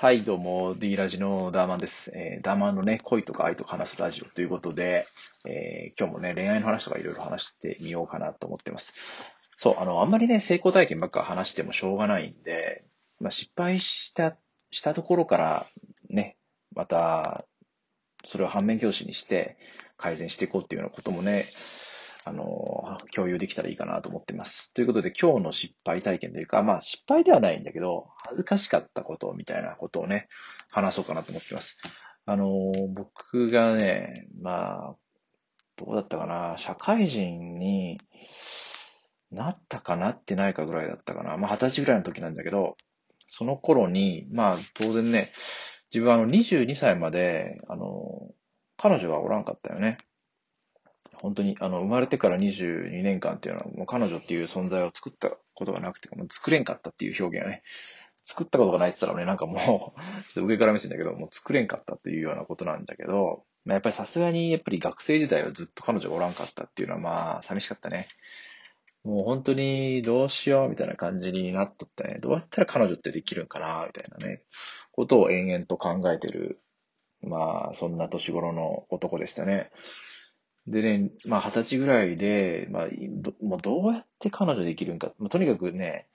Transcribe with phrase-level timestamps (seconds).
[0.00, 2.12] はい、どうも、D ラジのダーマンです。
[2.14, 5.04] えーダーマンのね、恋とか愛とか話すラジオということで、
[5.44, 8.94] えー今日もね、恋愛の話とかいろいろ話してみようかなと思ってます。
[9.56, 12.84] そう、あの、あんまりね、成功体験ばっか話してもしょうがないんで、
[13.18, 14.36] まあ、失敗した、
[14.70, 15.66] したところから、
[16.10, 16.36] ね、
[16.76, 17.44] また、
[18.24, 19.56] それを反面教師にして
[19.96, 21.46] 改善していこうっていうようなこともね、
[22.28, 24.74] あの、共有できたらいいかなと思ってます。
[24.74, 30.28] ということで、今日の失敗体験というか、まあ失敗ではないんだけど、恥ずかしかったことみたいなことをね、
[30.70, 31.80] 話そうかなと思ってます。
[32.26, 34.96] あの、僕がね、まあ、
[35.76, 37.98] どうだったかな、社会人に
[39.30, 41.36] なったかなってないかぐらいだったかな。
[41.36, 42.76] まあ二十歳ぐらいの時なんだけど、
[43.28, 45.30] その頃に、まあ当然ね、
[45.92, 48.32] 自分はあの22歳まで、あの、
[48.76, 49.98] 彼女はおらんかったよね。
[51.20, 57.62] 本当に、あの、生まれてから22年間っていうのは、もう彼女っていう存在を作ったことがなくて、もう作れんかったっていう表現はね、
[58.24, 68.06] 作ったことがないって言ったらね、なんかもう、 ちょっと上から目線だけど、もう作れんかったっていうようなことなんだけど、まあ、やっぱりさすがに、やっぱり学生時代はずっと彼女がおらんかったっていうのは、まあ、寂しかったね。
[69.04, 72.18] もう本当にどうしようみたいな感じになっとったね。
[72.20, 74.42] どうやったら彼女ってできるんかなみたいなね、
[74.92, 76.60] ことを延々と考えてる、
[77.22, 79.70] まあ、そんな年頃の男でしたね。
[80.70, 85.12] でね、まあ二十歳ぐらいで、まあ、どもうどうやって彼女できるんか。
[85.18, 86.06] まあ、とにかくね、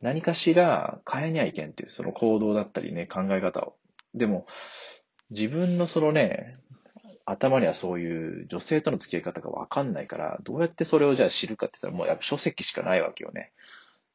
[0.00, 3.76] 何かしら変えにゃいけんっていう、その行動だったりね、考え方を。
[4.14, 4.46] でも、
[5.30, 6.56] 自分のそのね、
[7.24, 13.52] 頭にはそういう女性との付き合い方がわかんないから、どうやってそれをじゃあ知るかって言ったら、もうやっぱ書籍しかないわけよね。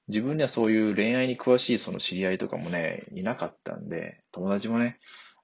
[0.08, 5.00] 自分にはそういう恋愛に詳しいその知り合いとかもね、いなかったんで、友達もね、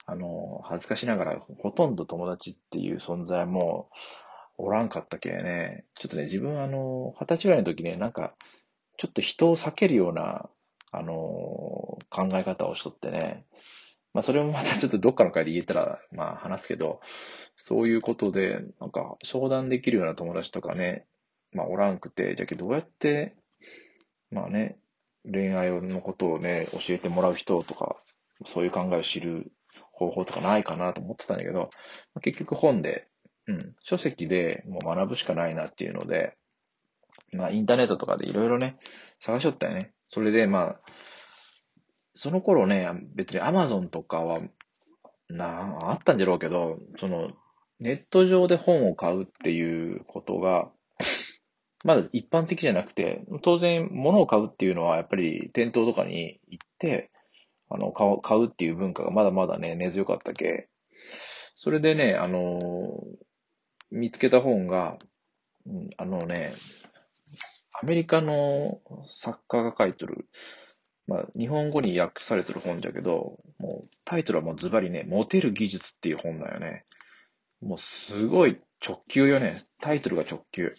[0.09, 3.89] あの、恥ずかしながら、ほとんど友達っていう存在も
[4.57, 8.33] おらんかったけね、ちょっとね、自分あの、二十歳ぐらいの時ね、なんか、
[8.97, 10.49] ちょっと人を避けるような、
[10.91, 11.13] あの、
[12.09, 13.45] 考え方をしとってね、
[14.13, 16.99] まあそれもまたちょっとどっかの回で言えたら、まあ話すけど、
[17.55, 21.05] そういうことで、なんか相談できるような友達とかね、
[21.53, 23.35] まあおらんくて、じゃけどうやって、
[24.31, 24.79] まあね、
[25.31, 27.97] 恋愛のことをね、教えてもらう人とか、
[28.45, 29.51] そういう考えを知る
[29.99, 31.69] 方法とかないかなと思ってたんだけど、
[32.21, 33.07] 結局本で、
[33.47, 36.37] うん、書籍でもう学ぶしかないなっていうので、
[37.33, 38.77] まあインターネットとかでいろいろね、
[39.19, 39.91] 探しとったよね。
[40.07, 40.81] それでまあ、
[42.13, 44.41] その頃ね、別に Amazon とかは、
[45.29, 47.31] なあ、あったんじゃろうけど、その、
[47.79, 50.71] ネット上で本を買うっていうことが、
[51.85, 57.09] まだ一般的じゃなくて、当然物を買うっていうのはやっぱり店頭とかに行って、
[57.69, 60.67] あの、買うっていう文化がまだまだね、根強かったけ。
[61.55, 62.59] それでね、あの、
[63.91, 64.97] 見つけた本が、
[65.97, 66.53] あのね、
[67.81, 70.27] アメリカの作家が書いてる、
[71.07, 76.85] まあ、日本語に訳されてる本じゃけど、もうタイトルはもうズバリね、モテる技術っていう本だよね。
[77.61, 79.63] もうすごい直球よね。
[79.81, 80.73] タイトルが直球。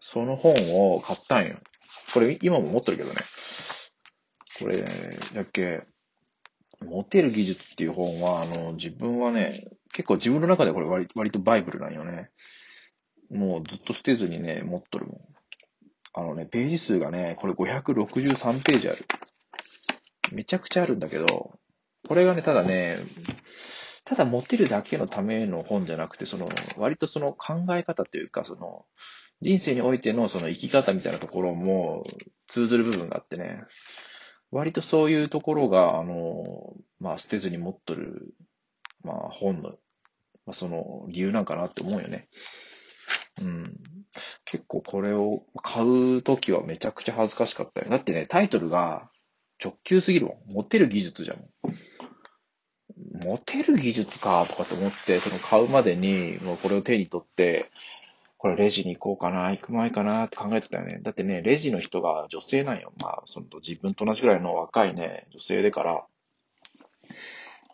[0.00, 0.54] その本
[0.94, 1.56] を買ったんよ。
[2.12, 3.22] これ今も持ってるけどね。
[4.58, 4.82] これ、
[5.34, 5.82] だっけ、
[6.80, 12.30] モテる技術っていう本は、あの、自分はね、結構自分の中でこれ割割とバイブルなんよね。
[13.30, 15.18] もうずっと捨てずにね、持っとるもん。
[16.14, 19.04] あのね、ページ数がね、これ563ページある。
[20.32, 21.58] めちゃくちゃあるんだけど、
[22.08, 22.98] これがね、ただね、
[24.04, 28.84] ただモテるだけのための本じゃなくて、その、割とその考え方というか、その、
[29.40, 32.04] 人生においてのその生き方みたいなところも
[32.46, 33.64] 通ずる部分があってね、
[34.54, 38.34] 割とそういうところが、あの、まあ、捨てずに持っとる、
[39.02, 39.76] まあ、本の、ま
[40.50, 42.28] あ、その理由なんかなって思うよね。
[43.42, 43.76] うん。
[44.44, 47.90] 結構これを買うときはめちゃくちゃ恥ずかしかったよ。
[47.90, 49.10] だってね、タイトルが
[49.62, 50.52] 直球すぎるもん。
[50.54, 51.44] モテる技術じゃん。
[53.26, 57.70] モテる技術かとかって思って、その買うまでに、もうこれを手に取って、
[58.44, 60.98] これレジに行こうかな、行く前かなって考えてたよね。
[61.00, 62.92] だってね、レジの人が女性なんよ。
[63.00, 66.04] まあ、その自分と同じぐらいの若いね、女性でから、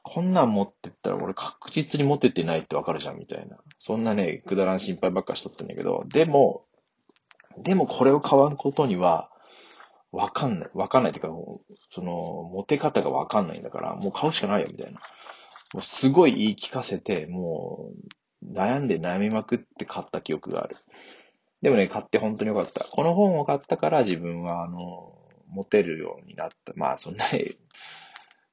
[0.04, 3.56] こんなん持ってったら俺確実にモテてってないってわかるじゃん、みたいな。
[3.80, 6.62] そんなね、くだらん心配ばっかしとったんだけど、でも、
[7.58, 9.28] でもこれを買わんことには、
[10.12, 10.70] わかんない。
[10.74, 11.34] わかんないっていうか、
[11.90, 12.12] その、
[12.54, 15.00] モテ方がわかんないんだから、もう買うしかないよ、みたいな。
[15.74, 20.76] もうすごい言い聞かせて、もう、悩んで悩みまくって買った記憶がある。
[21.62, 22.84] でもね、買って本当によかった。
[22.84, 25.14] この本を買ったから自分は、あの、
[25.48, 26.72] モテるようになった。
[26.74, 27.58] まあ、そんなに、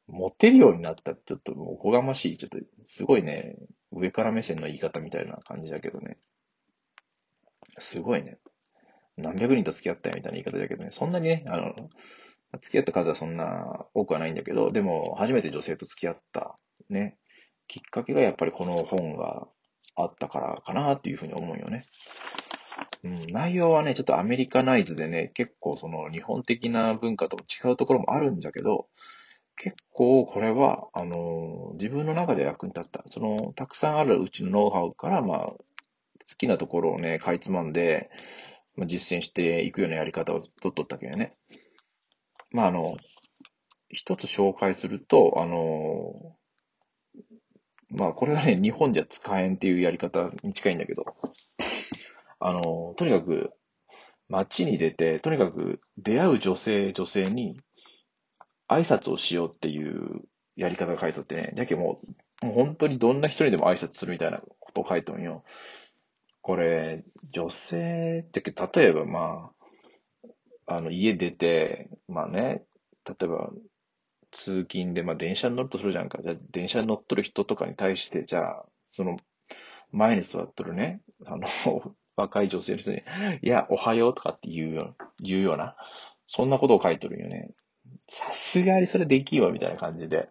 [0.08, 2.38] モテるようになったってちょっともうおこがましい。
[2.38, 3.56] ちょっと、すごいね、
[3.92, 6.18] 上から目線の言い方みたいな感じだけどね。
[7.80, 8.40] すごいね。
[9.16, 10.90] 何百人と付き合ったよみたいな言い方だけどね。
[10.90, 11.76] そんなにね、あの、
[12.62, 16.56] 付き合った数はそんな多くはないんだけど、でも初めて女性と付き合った
[16.90, 17.18] ね、
[17.68, 19.48] きっかけがやっぱりこの本が
[19.98, 21.86] あったからかなっていうふうに思うよね。
[23.04, 28.88] うん、内容はね、ちょっとアメリカナイズでね、結構その日本的な文化と違うところもあるんだけど、
[29.56, 33.02] 結構これは、あの、自分の中で役に立った。
[33.08, 35.58] その、たくさんあるうちのノウハウから、まあ、好
[36.38, 38.12] きなところをね、かいつまんで、
[38.76, 41.34] まあ、実践していくようなやり方をとっとったけどね。
[42.52, 42.98] まあ、あの、
[43.90, 46.36] 一つ紹介すると、あの、
[47.90, 51.06] まあ、これはね、日本じゃ使えんっていうやり方に近いんだけど、
[52.40, 53.52] あの、とにかく、
[54.30, 57.62] 街に出て、とにかく出会う女性、女性に
[58.68, 60.22] 挨拶をしようっていう
[60.56, 62.02] やり方が書いとってね、だけども
[62.42, 65.44] う、もう本当にどんな人にでも挨拶するみたいなことを書いとんよ。
[66.42, 69.52] これ、女性って、例えばま
[70.68, 72.66] あ、あの、家出て、まあね、
[73.06, 73.50] 例えば、
[74.38, 76.20] 通勤で、まあ電車に乗るとするじゃんか。
[76.22, 79.18] じゃ電車に乗っとる人とかに対して、じゃあ、その、
[79.92, 81.48] 前に座っとるね、あの、
[82.16, 83.02] 若い女性の人に、
[83.42, 85.76] いや、おはようとかって言うよ、言うような、
[86.28, 87.52] そんなことを書いとるんよね。
[88.08, 90.30] さすがにそれできんわ、みたいな感じで。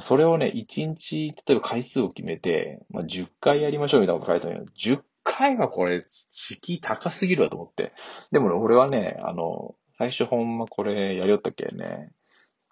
[0.00, 4.64] それをね、1日、例えば回数を決めて、まあ、10回やりましょうみたいなこと書いたのよ。
[4.76, 7.92] 10回はこれ、敷居高すぎるわと思って。
[8.30, 12.12] でもね、俺はね、あの、最初ほんまこれやりよったっけね。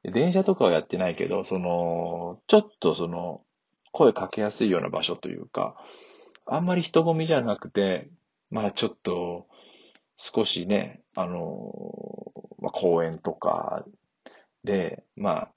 [0.04, 3.42] 電車とかはやってないけど、その、ちょっとその、
[3.92, 5.76] 声かけやすいような場所というか、
[6.46, 8.08] あんまり人混みじゃなくて、
[8.50, 9.46] まあちょっと、
[10.16, 11.72] 少しね、あの、
[12.58, 13.84] まあ、公園とか
[14.62, 15.52] で、まあ、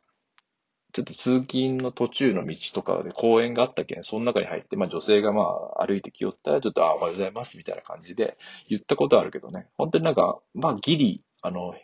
[0.94, 5.44] ちょっと通勤の途中の道とかで公園があったけん、その中に入って、まあ女性がま
[5.78, 11.76] あ歩いてきよったら、ちょっと、あ、おはようございますみたいな感じで言ったことあるけどね、本当になんか、まあギリ、あの、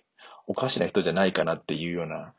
[0.47, 2.33] おかしな人じゃないかなっていうような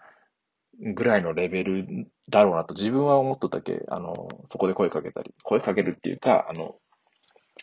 [0.80, 1.86] ぐらいのレベル
[2.30, 6.76] だろうなと自分は思っとったけ、あの、そこで声かけたり、声かけるっていうか、あの、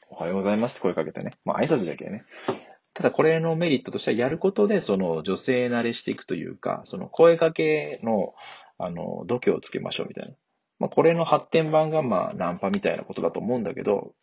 [0.09, 1.31] おはようございますって声かけてね。
[1.45, 2.23] まあ挨拶だけね。
[2.93, 8.33] ただこれのメリットとしてはやることでその女性慣れしていくというか、その声かけの、
[8.77, 10.35] あの、度胸をつけましょうみたいな。
[10.79, 14.13] まあこれの発展版がまあナンパみたいなことだと思うんだけど、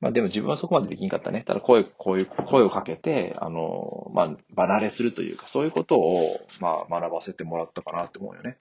[0.00, 1.42] まあでも自分はそこまでできんかったね。
[1.46, 6.20] ただ声、こういう声をかけて、あの、まあ離れするというか、そういうことを
[6.60, 8.58] まあ学ばせてもらったかなって思うよね。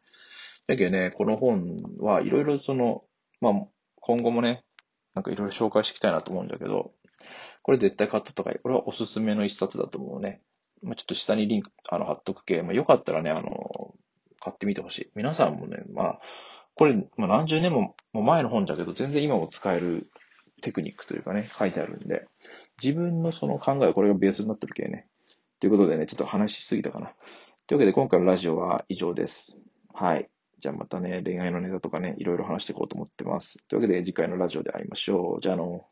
[0.67, 3.03] だけどね、この本はいろいろその、
[3.39, 3.53] まあ
[4.01, 4.63] 今後もね、
[5.13, 6.91] なんかいろいろ紹介していきたいなと思うんだけど、
[7.61, 8.59] これ絶対買った方がいい。
[8.59, 10.41] これはおすすめの一冊だと思うね。
[10.83, 12.61] まあ、ちょっと下にリンク、あの、貼っとくけ。
[12.61, 13.95] まあ、よかったらね、あの、
[14.39, 15.11] 買ってみてほしい。
[15.15, 16.19] 皆さんもね、まあ、
[16.75, 20.03] これ、まあ、何十年も前の本だけど、全然今も使える
[20.61, 22.27] テクニックというかね、書いてあるんで、
[22.81, 25.07] 自分のその考えはこれがベースになってるけね。
[25.59, 27.13] ということでね、ちょっと話しすぎたかな。
[27.67, 29.57] というわけで、今回のラジオは以上です。
[29.93, 30.29] はい。
[30.59, 33.63] じゃあまたね、恋愛のネタとかね、いろいろ話していこうと思ってます。
[33.67, 35.41] というわけで、次回のラジオで会いましょう。
[35.41, 35.85] じゃあの。